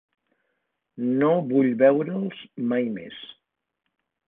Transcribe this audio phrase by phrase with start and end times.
[1.19, 2.41] No vull veure'ls
[2.73, 3.23] mai més.